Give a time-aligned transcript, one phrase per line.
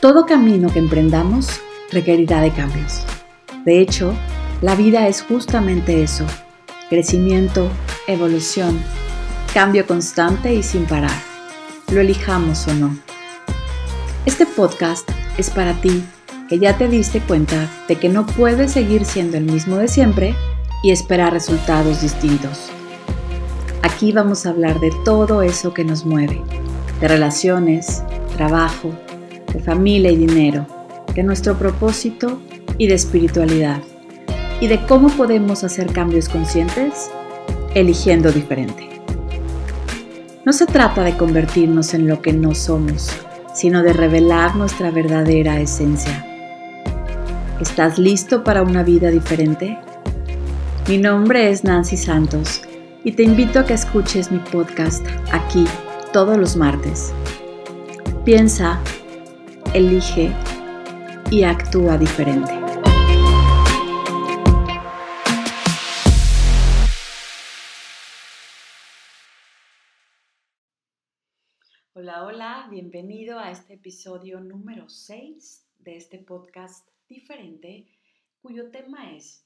[0.00, 3.02] Todo camino que emprendamos requerirá de cambios.
[3.64, 4.14] De hecho,
[4.62, 6.24] la vida es justamente eso,
[6.88, 7.68] crecimiento,
[8.06, 8.80] evolución,
[9.52, 11.20] cambio constante y sin parar,
[11.90, 12.96] lo elijamos o no.
[14.24, 16.04] Este podcast es para ti
[16.48, 20.36] que ya te diste cuenta de que no puedes seguir siendo el mismo de siempre
[20.84, 22.70] y esperar resultados distintos.
[23.82, 26.40] Aquí vamos a hablar de todo eso que nos mueve,
[27.00, 28.04] de relaciones,
[28.36, 28.92] trabajo,
[29.52, 30.66] de familia y dinero,
[31.14, 32.40] de nuestro propósito
[32.76, 33.80] y de espiritualidad,
[34.60, 37.10] y de cómo podemos hacer cambios conscientes
[37.74, 38.88] eligiendo diferente.
[40.44, 43.10] No se trata de convertirnos en lo que no somos,
[43.54, 46.24] sino de revelar nuestra verdadera esencia.
[47.60, 49.78] ¿Estás listo para una vida diferente?
[50.88, 52.62] Mi nombre es Nancy Santos
[53.04, 55.64] y te invito a que escuches mi podcast aquí
[56.12, 57.12] todos los martes.
[58.24, 58.80] Piensa
[59.74, 60.32] elige
[61.30, 62.52] y actúa diferente.
[71.92, 77.88] Hola, hola, bienvenido a este episodio número 6 de este podcast diferente,
[78.40, 79.44] cuyo tema es,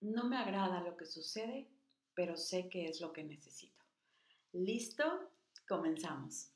[0.00, 1.70] no me agrada lo que sucede,
[2.14, 3.84] pero sé que es lo que necesito.
[4.52, 5.30] ¿Listo?
[5.66, 6.51] Comenzamos.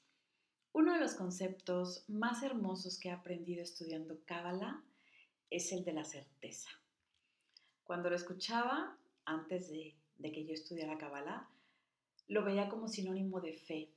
[0.79, 4.85] Uno de los conceptos más hermosos que he aprendido estudiando Cábala
[5.49, 6.69] es el de la certeza.
[7.83, 11.49] Cuando lo escuchaba, antes de, que yo estudiara Cábala,
[12.29, 13.89] lo veía como sinónimo de fe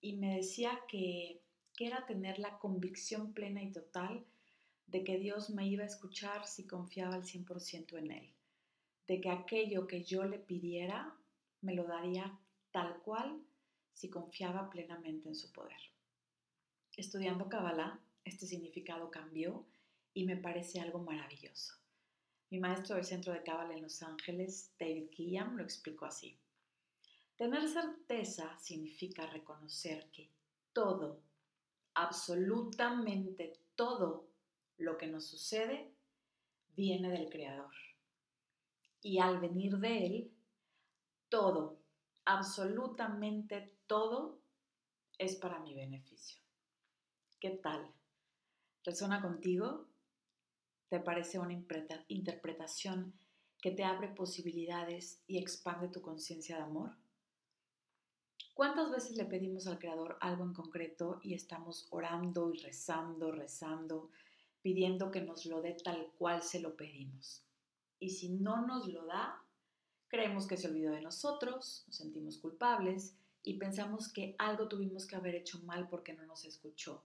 [0.00, 1.42] y me decía que,
[1.78, 4.24] era tener la convicción plena y total
[4.86, 8.32] de que Dios me iba a escuchar si confiaba al 100% en Él,
[9.06, 11.14] de que aquello que yo le pidiera
[11.60, 12.38] me lo daría
[12.70, 13.38] tal cual
[13.92, 15.76] si confiaba plenamente en su poder.
[16.96, 19.66] Estudiando Kabbalah, este significado cambió
[20.14, 21.74] y me parece algo maravilloso.
[22.48, 26.38] Mi maestro del Centro de Kabbalah en Los Ángeles, David Gilliam, lo explicó así.
[27.36, 30.30] Tener certeza significa reconocer que
[30.72, 31.20] todo,
[31.92, 34.30] absolutamente todo
[34.78, 35.92] lo que nos sucede,
[36.74, 37.74] viene del Creador.
[39.02, 40.32] Y al venir de Él,
[41.28, 41.78] todo,
[42.24, 44.40] absolutamente todo,
[45.18, 46.45] es para mi beneficio.
[47.38, 47.92] ¿Qué tal?
[48.82, 49.84] ¿Resuena contigo?
[50.88, 51.52] ¿Te parece una
[52.08, 53.12] interpretación
[53.60, 56.96] que te abre posibilidades y expande tu conciencia de amor?
[58.54, 64.08] ¿Cuántas veces le pedimos al Creador algo en concreto y estamos orando y rezando, rezando,
[64.62, 67.44] pidiendo que nos lo dé tal cual se lo pedimos?
[68.00, 69.44] Y si no nos lo da,
[70.08, 75.16] creemos que se olvidó de nosotros, nos sentimos culpables y pensamos que algo tuvimos que
[75.16, 77.04] haber hecho mal porque no nos escuchó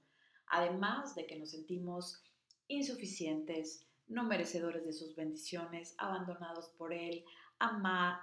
[0.52, 2.24] además de que nos sentimos
[2.68, 7.24] insuficientes, no merecedores de sus bendiciones, abandonados por Él,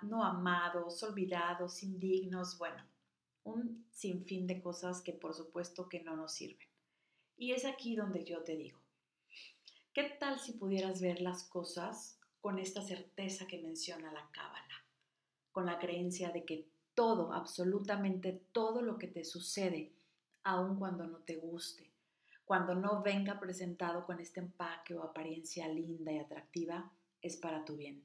[0.02, 2.82] no amados, olvidados, indignos, bueno,
[3.44, 6.68] un sinfín de cosas que por supuesto que no nos sirven.
[7.36, 8.78] Y es aquí donde yo te digo,
[9.94, 14.84] ¿qué tal si pudieras ver las cosas con esta certeza que menciona la Cábala?
[15.50, 19.92] Con la creencia de que todo, absolutamente todo lo que te sucede,
[20.42, 21.87] aun cuando no te guste,
[22.48, 27.76] cuando no venga presentado con este empaque o apariencia linda y atractiva, es para tu
[27.76, 28.02] bien.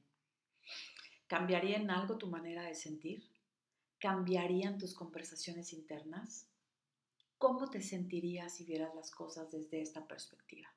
[1.26, 3.24] ¿Cambiaría en algo tu manera de sentir?
[3.98, 6.46] ¿Cambiarían tus conversaciones internas?
[7.38, 10.68] ¿Cómo te sentirías si vieras las cosas desde esta perspectiva?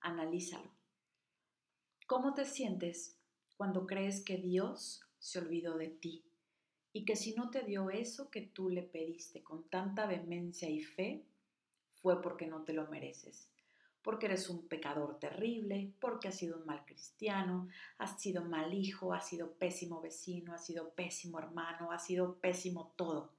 [0.00, 0.70] Analízalo.
[2.06, 3.16] ¿Cómo te sientes
[3.56, 6.26] cuando crees que Dios se olvidó de ti
[6.92, 10.82] y que si no te dio eso que tú le pediste con tanta vehemencia y
[10.82, 11.24] fe,
[12.08, 13.50] fue porque no te lo mereces,
[14.00, 19.12] porque eres un pecador terrible, porque has sido un mal cristiano, has sido mal hijo,
[19.12, 23.30] has sido pésimo vecino, has sido pésimo hermano, has sido pésimo todo.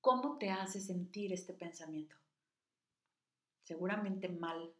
[0.00, 2.16] ¿Cómo te hace sentir este pensamiento?
[3.62, 4.74] Seguramente mal,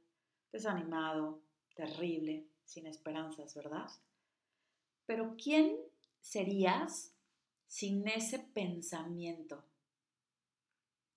[0.51, 1.41] desanimado,
[1.77, 3.89] terrible, sin esperanzas, ¿verdad?
[5.07, 5.77] Pero ¿quién
[6.21, 7.15] serías
[7.69, 9.63] sin ese pensamiento?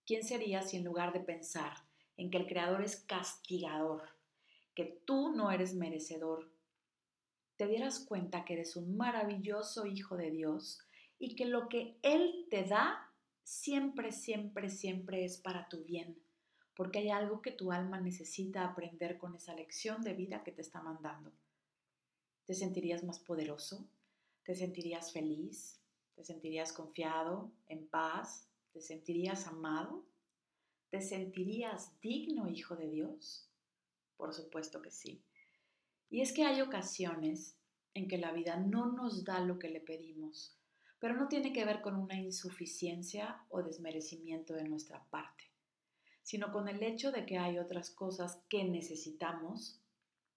[0.06, 1.74] ¿Quién sería si en lugar de pensar
[2.18, 4.04] en que el Creador es castigador,
[4.75, 6.52] que tú no eres merecedor,
[7.57, 10.80] te dieras cuenta que eres un maravilloso hijo de Dios
[11.18, 13.12] y que lo que Él te da
[13.44, 16.19] siempre, siempre, siempre es para tu bien,
[16.75, 20.62] porque hay algo que tu alma necesita aprender con esa lección de vida que te
[20.62, 21.31] está mandando.
[22.46, 23.88] ¿Te sentirías más poderoso?
[24.44, 25.80] ¿Te sentirías feliz?
[26.16, 30.04] ¿Te sentirías confiado, en paz, ¿Te sentirías amado?
[30.89, 33.50] ¿Te sentirías digno, hijo de Dios?
[34.18, 35.24] Por supuesto que sí.
[36.10, 37.56] Y es que hay ocasiones
[37.94, 40.60] en que la vida no nos da lo que le pedimos,
[41.00, 45.45] pero no tiene que ver con una insuficiencia o desmerecimiento de nuestra parte,
[46.21, 49.80] sino con el hecho de que hay otras cosas que necesitamos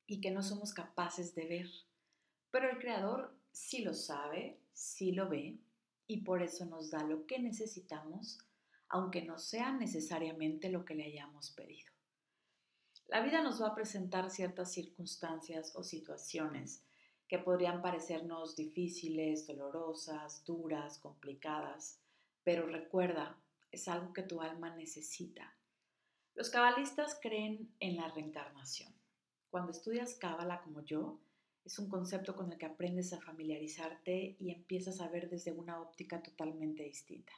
[0.06, 1.70] y que no somos capaces de ver.
[2.52, 5.58] Pero el Creador sí lo sabe, sí lo ve,
[6.08, 8.38] y por eso nos da lo que necesitamos,
[8.88, 11.93] aunque no sea necesariamente lo que le hayamos pedido.
[13.06, 16.82] La vida nos va a presentar ciertas circunstancias o situaciones
[17.28, 22.00] que podrían parecernos difíciles, dolorosas, duras, complicadas,
[22.43, 23.38] pero recuerda,
[23.70, 25.55] es algo que tu alma necesita.
[26.34, 28.94] Los cabalistas creen en la reencarnación.
[29.50, 31.20] Cuando estudias cábala como yo,
[31.69, 35.82] es un concepto con el que aprendes a familiarizarte y empiezas a ver desde una
[35.82, 37.35] óptica totalmente distinta.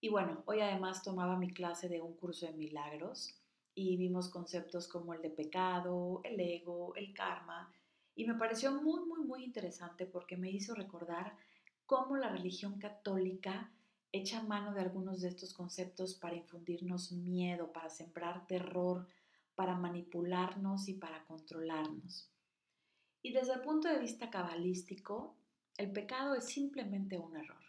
[0.00, 3.34] Y bueno, hoy además tomaba mi clase de un curso de milagros
[3.74, 7.74] y vimos conceptos como el de pecado, el ego, el karma,
[8.14, 11.36] y me pareció muy, muy, muy interesante porque me hizo recordar
[11.86, 13.72] cómo la religión católica
[14.12, 19.08] echa mano de algunos de estos conceptos para infundirnos miedo, para sembrar terror,
[19.56, 22.30] para manipularnos y para controlarnos.
[23.22, 25.36] Y desde el punto de vista cabalístico,
[25.76, 27.62] el pecado es simplemente un error.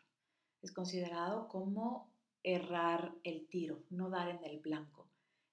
[0.62, 2.12] Es considerado como
[2.44, 5.08] errar el tiro, no dar en el blanco.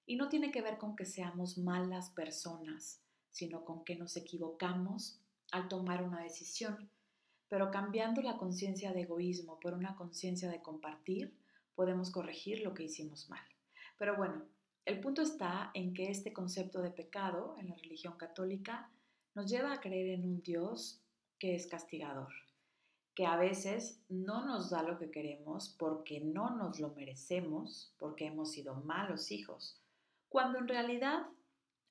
[0.05, 3.01] Y no tiene que ver con que seamos malas personas,
[3.31, 5.19] sino con que nos equivocamos
[5.51, 6.89] al tomar una decisión.
[7.49, 11.37] Pero cambiando la conciencia de egoísmo por una conciencia de compartir,
[11.75, 13.43] podemos corregir lo que hicimos mal.
[13.97, 14.45] Pero bueno,
[14.85, 18.89] el punto está en que este concepto de pecado en la religión católica
[19.37, 20.99] nos lleva a creer en un Dios
[21.37, 22.33] que es castigador,
[23.13, 28.25] que a veces no nos da lo que queremos porque no nos lo merecemos, porque
[28.25, 29.79] hemos sido malos hijos,
[30.27, 31.27] cuando en realidad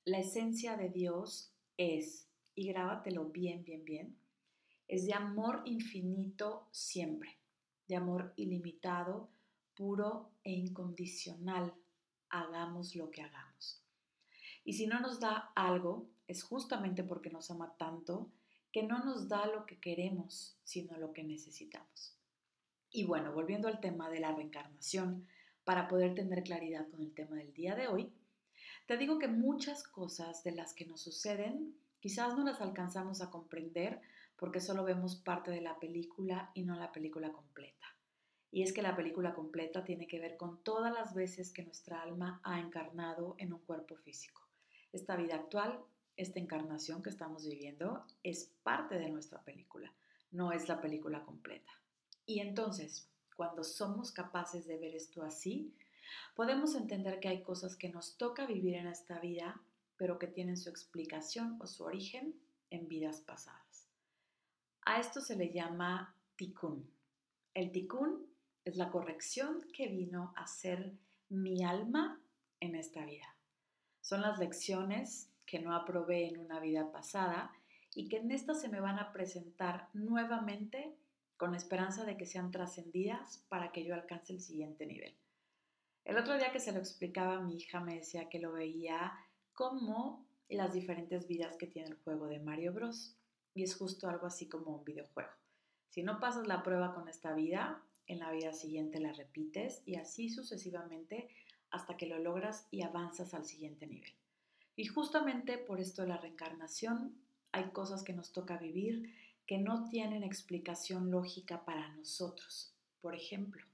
[0.03, 4.17] la esencia de Dios es, y grábatelo bien, bien, bien,
[4.89, 7.37] es de amor infinito siempre,
[7.87, 9.29] de amor ilimitado,
[9.73, 11.73] puro e incondicional,
[12.27, 13.81] hagamos lo que hagamos.
[14.65, 18.29] Y si no nos da algo, es justamente porque nos ama tanto
[18.71, 22.17] que no nos da lo que queremos, sino lo que necesitamos.
[22.91, 25.27] Y bueno, volviendo al tema de la reencarnación,
[25.63, 28.13] para poder tener claridad con el tema del día de hoy,
[28.85, 33.29] te digo que muchas cosas de las que nos suceden quizás no las alcanzamos a
[33.29, 33.99] comprender
[34.37, 37.85] porque solo vemos parte de la película y no la película completa.
[38.49, 42.01] Y es que la película completa tiene que ver con todas las veces que nuestra
[42.01, 44.47] alma ha encarnado en un cuerpo físico.
[44.93, 45.81] Esta vida actual,
[46.17, 49.93] esta encarnación que estamos viviendo, es parte de nuestra película,
[50.31, 51.71] no es la película completa.
[52.25, 55.73] Y entonces, cuando somos capaces de ver esto así,
[56.35, 59.61] podemos entender que hay cosas que nos toca vivir en esta vida,
[59.95, 62.35] pero que tienen su explicación o su origen
[62.69, 63.87] en vidas pasadas.
[64.81, 66.89] A esto se le llama tikkun.
[67.53, 68.25] El tikkun
[68.65, 70.93] es la corrección que vino a ser
[71.29, 72.19] mi alma
[72.59, 73.35] en esta vida.
[74.01, 77.51] Son las lecciones que no aprobé en una vida pasada
[77.95, 80.95] y que en esta se me van a presentar nuevamente
[81.37, 85.17] con esperanza de que sean trascendidas para que yo alcance el siguiente nivel.
[86.05, 89.13] El otro día que se lo explicaba mi hija me decía que lo veía
[89.53, 93.17] como las diferentes vidas que tiene el juego de Mario Bros.
[93.53, 95.31] Y es justo algo así como un videojuego.
[95.89, 99.95] Si no pasas la prueba con esta vida, en la vida siguiente la repites y
[99.95, 101.27] así sucesivamente
[101.71, 104.13] hasta que lo logras y avanzas al siguiente nivel.
[104.77, 107.19] Y justamente por esto de la reencarnación
[107.51, 109.11] hay cosas que nos toca vivir
[109.47, 112.75] que no tienen explicación lógica para nosotros.
[113.01, 113.65] Por ejemplo,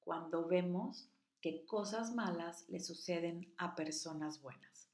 [0.00, 1.08] cuando vemos
[1.40, 4.90] que cosas malas le suceden a personas buenas.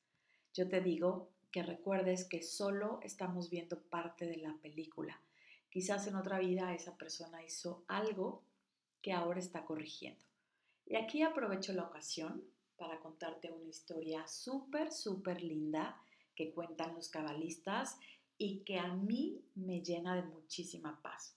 [0.54, 5.20] Yo te digo que recuerdes que solo estamos viendo parte de la película.
[5.68, 8.44] Quizás en otra vida esa persona hizo algo
[9.02, 10.23] que ahora está corrigiendo.
[10.87, 12.44] Y aquí aprovecho la ocasión
[12.76, 16.00] para contarte una historia súper, súper linda
[16.35, 17.99] que cuentan los cabalistas
[18.38, 21.35] y que a mí me llena de muchísima paz.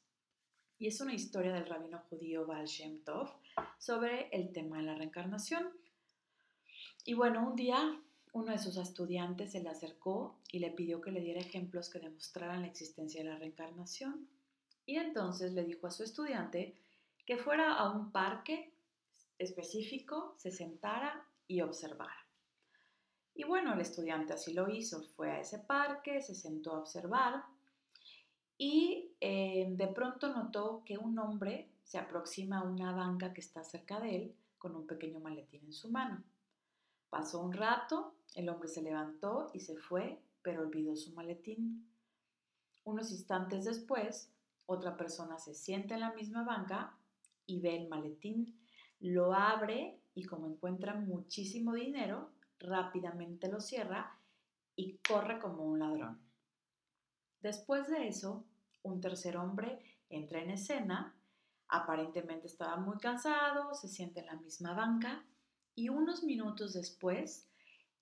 [0.78, 3.30] Y es una historia del rabino judío Baal Shem Tov
[3.78, 5.70] sobre el tema de la reencarnación.
[7.06, 8.00] Y bueno, un día
[8.32, 12.00] uno de sus estudiantes se le acercó y le pidió que le diera ejemplos que
[12.00, 14.28] demostraran la existencia de la reencarnación.
[14.86, 16.76] Y entonces le dijo a su estudiante
[17.26, 18.72] que fuera a un parque
[19.38, 22.16] específico, se sentara y observara.
[23.34, 27.44] Y bueno, el estudiante así lo hizo, fue a ese parque, se sentó a observar
[28.58, 33.64] y eh, de pronto notó que un hombre se aproxima a una banca que está
[33.64, 36.24] cerca de él con un pequeño maletín en su mano.
[37.10, 41.90] Pasó un rato, el hombre se levantó y se fue, pero olvidó su maletín.
[42.84, 44.32] Unos instantes después,
[44.68, 46.96] otra persona se sienta en la misma banca
[47.48, 48.60] y ve el maletín,
[49.00, 54.20] lo abre y como encuentra muchísimo dinero, rápidamente lo cierra
[54.76, 56.20] y corre como un ladrón.
[57.42, 58.46] Después de eso,
[58.84, 61.16] un tercer hombre entra en escena,
[61.68, 65.24] aparentemente estaba muy cansado, se sienta en la misma banca
[65.76, 67.48] y unos minutos después,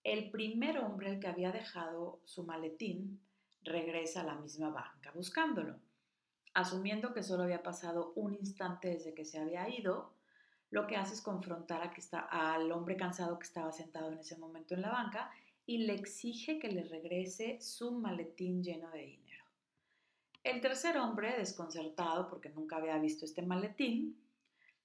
[0.04, 3.22] el primer hombre, que había dejado su maletín,
[3.62, 5.80] regresa a la misma banca buscándolo.
[6.54, 10.17] Asumiendo que solo había pasado un instante desde que se había ido,
[10.70, 14.38] lo que hace es confrontar a está, al hombre cansado que estaba sentado en ese
[14.38, 15.32] momento en la banca
[15.66, 19.44] y le exige que le regrese su maletín lleno de dinero.
[20.44, 24.18] El tercer hombre, desconcertado porque nunca había visto este maletín,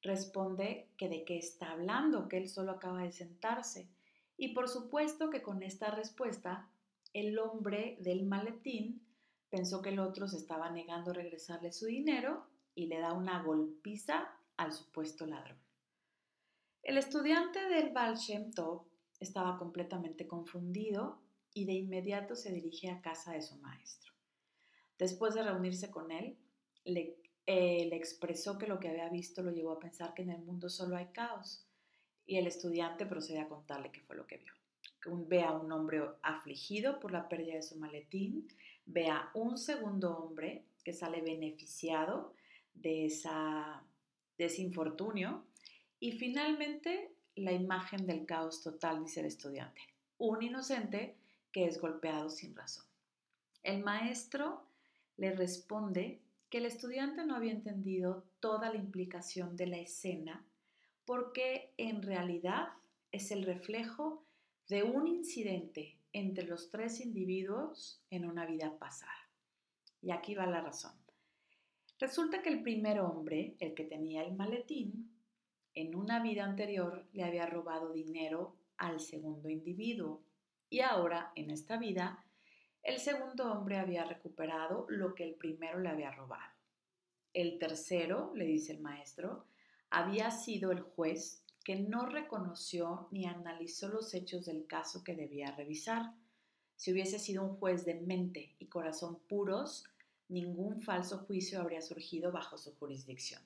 [0.02, 3.88] responde que de qué está hablando, que él solo acaba de sentarse.
[4.36, 6.68] Y por supuesto que con esta respuesta,
[7.12, 9.06] el hombre del maletín
[9.50, 13.42] pensó que el otro se estaba negando a regresarle su dinero y le da una
[13.42, 15.61] golpiza al supuesto ladrón.
[16.82, 18.86] El estudiante del Baal Shem Tov
[19.20, 21.22] estaba completamente confundido
[21.54, 24.12] y de inmediato se dirige a casa de su maestro.
[24.98, 26.36] Después de reunirse con él,
[26.84, 30.30] le, eh, le expresó que lo que había visto lo llevó a pensar que en
[30.30, 31.64] el mundo solo hay caos
[32.26, 34.52] y el estudiante procede a contarle qué fue lo que vio.
[35.28, 38.48] Ve a un hombre afligido por la pérdida de su maletín,
[38.86, 42.34] ve a un segundo hombre que sale beneficiado
[42.74, 43.84] de, esa,
[44.36, 45.44] de ese infortunio
[46.02, 49.82] y finalmente la imagen del caos total, dice el estudiante.
[50.18, 51.14] Un inocente
[51.52, 52.84] que es golpeado sin razón.
[53.62, 54.66] El maestro
[55.16, 60.44] le responde que el estudiante no había entendido toda la implicación de la escena
[61.04, 62.70] porque en realidad
[63.12, 64.24] es el reflejo
[64.68, 69.30] de un incidente entre los tres individuos en una vida pasada.
[70.00, 70.94] Y aquí va la razón.
[72.00, 75.11] Resulta que el primer hombre, el que tenía el maletín,
[75.74, 80.22] en una vida anterior le había robado dinero al segundo individuo
[80.68, 82.24] y ahora, en esta vida,
[82.82, 86.50] el segundo hombre había recuperado lo que el primero le había robado.
[87.34, 89.46] El tercero, le dice el maestro,
[89.90, 95.54] había sido el juez que no reconoció ni analizó los hechos del caso que debía
[95.54, 96.14] revisar.
[96.76, 99.84] Si hubiese sido un juez de mente y corazón puros,
[100.28, 103.42] ningún falso juicio habría surgido bajo su jurisdicción.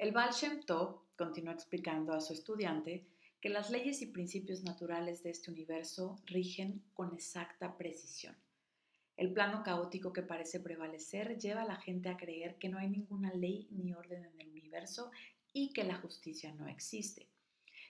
[0.00, 3.04] El Baal Shem Tov continuó explicando a su estudiante
[3.38, 8.34] que las leyes y principios naturales de este universo rigen con exacta precisión.
[9.18, 12.88] El plano caótico que parece prevalecer lleva a la gente a creer que no hay
[12.88, 15.10] ninguna ley ni orden en el universo
[15.52, 17.28] y que la justicia no existe,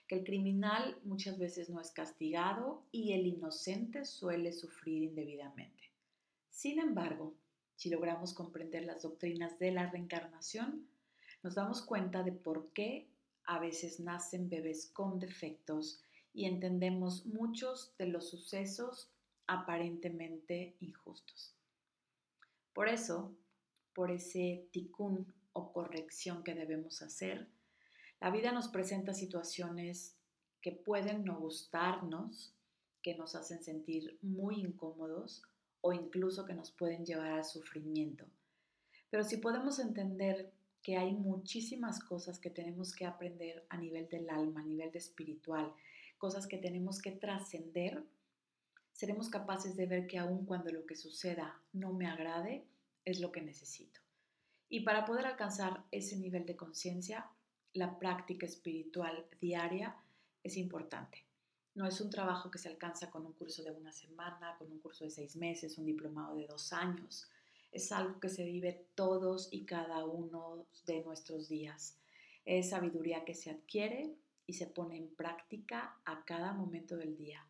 [0.05, 5.93] que el criminal muchas veces no es castigado y el inocente suele sufrir indebidamente.
[6.49, 7.37] Sin embargo,
[7.77, 10.90] si logramos comprender las doctrinas de la reencarnación,
[11.43, 13.09] nos damos cuenta de por qué
[13.45, 19.09] a veces nacen bebés con defectos y entendemos muchos de los sucesos
[19.47, 21.55] aparentemente injustos.
[22.73, 23.35] Por eso,
[23.93, 27.49] por ese ticún o corrección que debemos hacer,
[28.21, 30.15] la vida nos presenta situaciones
[30.61, 32.53] que pueden no gustarnos,
[33.01, 35.41] que nos hacen sentir muy incómodos
[35.81, 38.25] o incluso que nos pueden llevar al sufrimiento.
[39.09, 44.29] Pero si podemos entender que hay muchísimas cosas que tenemos que aprender a nivel del
[44.29, 45.73] alma, a nivel de espiritual,
[46.17, 48.03] cosas que tenemos que trascender,
[48.91, 52.65] seremos capaces de ver que aun cuando lo que suceda no me agrade,
[53.05, 53.99] es lo que necesito.
[54.69, 57.29] Y para poder alcanzar ese nivel de conciencia,
[57.73, 59.95] la práctica espiritual diaria
[60.43, 61.25] es importante.
[61.73, 64.79] No es un trabajo que se alcanza con un curso de una semana, con un
[64.79, 67.29] curso de seis meses, un diplomado de dos años
[67.71, 71.97] es algo que se vive todos y cada uno de nuestros días.
[72.45, 77.45] Es sabiduría que se adquiere y se pone en práctica a cada momento del día.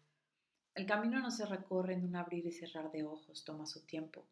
[0.76, 4.28] El camino no se recorre en un abrir y cerrar de ojos, toma su tiempo,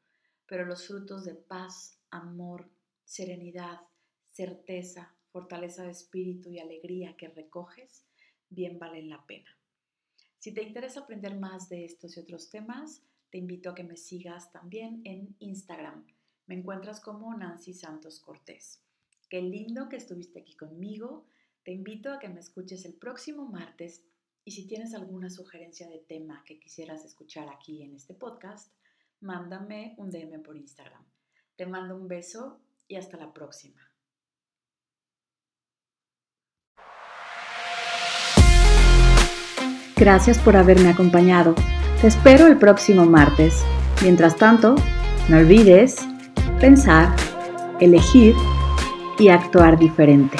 [0.45, 2.69] pero los frutos de paz, amor,
[3.03, 3.81] serenidad,
[4.31, 8.05] certeza, fortaleza de espíritu y alegría que recoges,
[8.49, 9.57] bien valen la pena.
[10.37, 13.97] Si te interesa aprender más de estos y otros temas, te invito a que me
[13.97, 16.05] sigas también en Instagram.
[16.47, 18.83] Me encuentras como Nancy Santos Cortés.
[19.29, 21.27] Qué lindo que estuviste aquí conmigo.
[21.63, 24.03] Te invito a que me escuches el próximo martes
[24.43, 28.73] y si tienes alguna sugerencia de tema que quisieras escuchar aquí en este podcast,
[29.19, 31.05] mándame un DM por Instagram.
[31.55, 33.89] Te mando un beso y hasta la próxima.
[39.99, 41.53] gracias por haberme acompañado.
[42.01, 43.61] Te espero el próximo martes.
[44.01, 44.75] Mientras tanto,
[45.27, 45.97] no olvides
[46.61, 47.13] pensar,
[47.81, 48.35] elegir
[49.17, 50.37] y actuar diferente.